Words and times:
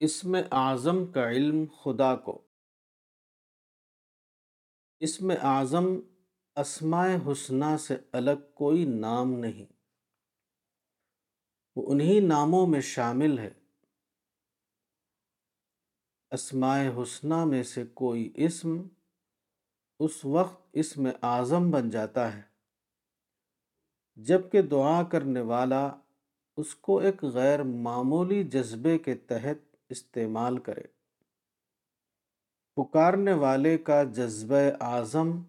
اسم 0.00 0.36
اعظم 0.50 1.06
کا 1.06 1.28
علم 1.28 1.64
خدا 1.82 2.16
کو۔ 2.16 2.42
اسم 5.00 5.32
اعظم 5.42 5.84
اسماء 6.56 7.08
حسنہ 7.26 7.76
سے 7.76 7.96
الگ 8.12 8.30
کوئی 8.54 8.84
نام 8.84 9.30
نہیں۔ 9.32 9.72
وہ 11.76 11.92
انہی 11.92 12.20
ناموں 12.20 12.66
میں 12.66 12.80
شامل 12.80 13.38
ہے۔ 13.38 13.50
اسماء 16.30 16.82
حسنہ 17.02 17.44
میں 17.44 17.62
سے 17.62 17.84
کوئی 17.86 18.32
اسم 18.34 18.82
اس 20.00 20.24
وقت 20.24 20.68
اسم 20.72 21.08
اعظم 21.22 21.70
بن 21.70 21.90
جاتا 21.90 22.36
ہے۔ 22.36 22.42
جبکہ 24.16 24.62
دعا 24.62 25.02
کرنے 25.02 25.40
والا 25.40 25.96
اس 26.56 26.74
کو 26.74 26.98
ایک 26.98 27.24
غیر 27.24 27.62
معمولی 27.62 28.44
جذبے 28.44 28.98
کے 28.98 29.14
تحت 29.14 29.75
استعمال 29.88 30.58
کرے۔ 30.58 30.82
پکارنے 32.76 33.32
والے 33.32 33.78
کا 33.78 34.02
جذبہ 34.02 34.56
اعظم، 34.80 35.42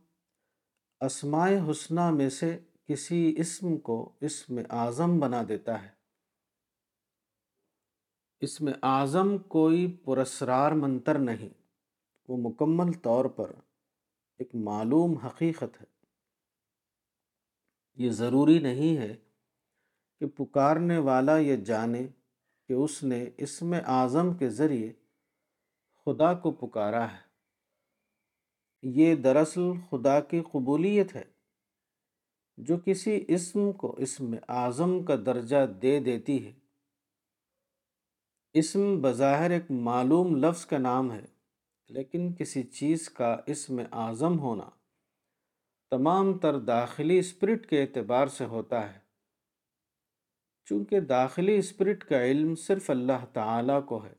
اسماء 0.99 1.71
حسنہ 1.71 2.09
میں 2.09 2.29
سے 2.29 2.59
کسی 2.85 3.33
اسم 3.37 3.77
کو 3.77 4.17
اسم 4.21 4.59
اعظم 4.69 5.19
بنا 5.19 5.43
دیتا 5.47 5.83
ہے۔ 5.83 5.89
اسم 8.39 8.69
اعظم 8.83 9.37
کوئی 9.37 9.97
پرسرار 10.05 10.71
منتر 10.71 11.19
نہیں، 11.19 11.49
وہ 12.27 12.49
مکمل 12.49 12.93
طور 12.93 13.25
پر 13.25 13.51
ایک 14.37 14.55
معلوم 14.55 15.17
حقیقت 15.17 15.81
ہے۔ 15.81 15.97
یہ 17.95 18.09
ضروری 18.09 18.59
نہیں 18.59 18.97
ہے 18.97 19.15
کہ 20.19 20.27
پکارنے 20.27 20.97
والا 20.97 21.37
یہ 21.37 21.55
جانے 21.55 22.07
کہ 22.67 22.73
اس 22.73 23.03
نے 23.03 23.29
اسم 23.37 23.73
اعظم 23.85 24.33
کے 24.33 24.49
ذریعے 24.49 24.93
خدا 26.05 26.33
کو 26.33 26.51
پکارا 26.51 27.11
ہے۔ 27.13 27.25
یہ 28.83 29.15
دراصل 29.15 29.61
خدا 29.89 30.19
کی 30.19 30.41
قبولیت 30.51 31.15
ہے، 31.15 31.23
جو 32.57 32.77
کسی 32.85 33.25
اسم 33.27 33.71
کو 33.71 33.95
اسم 33.97 34.35
اعظم 34.47 35.03
کا 35.03 35.15
درجہ 35.25 35.65
دے 35.81 35.99
دیتی 35.99 36.45
ہے۔ 36.45 36.53
اسم 38.53 39.01
بظاہر 39.01 39.51
ایک 39.51 39.71
معلوم 39.71 40.35
لفظ 40.35 40.65
کا 40.65 40.77
نام 40.77 41.11
ہے، 41.11 41.25
لیکن 41.89 42.33
کسی 42.33 42.63
چیز 42.63 43.09
کا 43.09 43.37
اسم 43.45 43.81
اعظم 43.91 44.39
ہونا 44.39 44.69
تمام 45.91 46.37
تر 46.37 46.59
داخلی 46.59 47.19
اسپرٹ 47.19 47.69
کے 47.69 47.81
اعتبار 47.81 48.27
سے 48.27 48.45
ہوتا 48.45 48.93
ہے۔ 48.93 49.06
چونکہ 50.69 50.99
داخلی 50.99 51.57
اسپرٹ 51.57 52.03
کا 52.03 52.25
علم 52.25 52.55
صرف 52.55 52.89
اللہ 52.89 53.25
تعالیٰ 53.33 53.85
کو 53.85 54.05
ہے۔ 54.05 54.13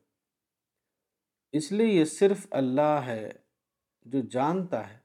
اس 1.52 1.72
لیے 1.72 1.86
یہ 1.86 2.04
صرف 2.04 2.46
اللہ 2.50 3.00
ہے 3.06 3.30
جو 4.02 4.20
جانتا 4.20 4.90
ہے 4.90 4.98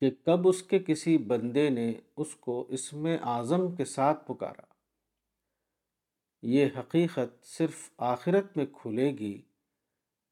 کہ 0.00 0.10
کب 0.10 0.48
اس 0.48 0.62
کے 0.62 0.78
کسی 0.78 1.18
بندے 1.18 1.70
نے 1.70 1.94
اس 2.16 2.36
کو 2.36 2.66
اسم 2.68 3.06
اعظم 3.22 3.74
کے 3.74 3.84
ساتھ 3.84 4.26
پکارا۔ 4.26 4.62
یہ 6.42 6.66
حقیقت 6.78 7.44
صرف 7.44 7.90
آخرت 7.98 8.56
میں 8.56 8.66
کھلے 8.66 9.10
گی 9.10 9.42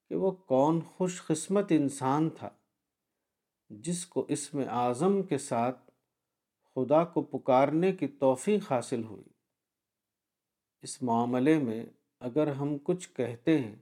کہ 0.09 0.15
وہ 0.15 0.31
کون 0.31 0.81
خوش 0.81 1.23
قسمت 1.27 1.67
انسان 1.71 2.31
تھا 2.31 2.51
جس 3.71 4.07
کو 4.07 4.27
اسم 4.29 4.61
اعظم 4.69 5.23
کے 5.23 5.39
ساتھ 5.39 5.88
خدا 6.79 7.05
کو 7.05 7.23
پکارنے 7.23 7.93
کی 7.93 8.09
توفیق 8.09 8.73
حاصل 8.73 9.05
ہوئی۔ 9.05 9.25
اس 10.83 11.03
معاملے 11.03 11.59
میں 11.59 11.87
اگر 12.21 12.47
ہم 12.47 12.77
کچھ 12.83 13.09
کہتے 13.13 13.59
ہیں، 13.59 13.77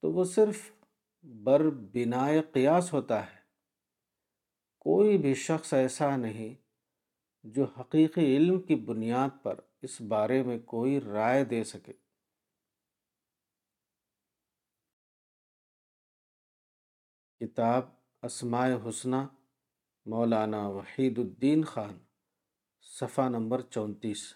تو 0.00 0.12
وہ 0.12 0.24
صرف 0.24 0.70
بر 1.22 1.70
بنائے 1.70 2.42
قیاس 2.52 2.92
ہوتا 2.92 3.32
ہے۔ 3.32 3.38
کوئی 4.78 5.18
بھی 5.18 5.34
شخص 5.34 5.74
ایسا 5.74 6.16
نہیں 6.16 6.54
جو 7.42 7.64
حقیقی 7.64 8.36
علم 8.36 8.60
کی 8.60 8.74
بنیاد 8.74 9.28
پر 9.42 9.60
اس 9.82 10.00
بارے 10.00 10.42
میں 10.42 10.58
کوئی 10.58 11.00
رائے 11.00 11.44
دے 11.44 11.64
سکے۔ 11.64 11.92
کتاب 17.40 17.84
اسماء 18.22 18.68
حسنہ 18.88 19.16
مولانا 20.08 20.68
وحید 20.68 21.18
الدین 21.18 21.64
خان 21.64 21.98
صفحہ 22.80 23.28
نمبر 23.28 23.60
چونتیس۔ 23.60 24.34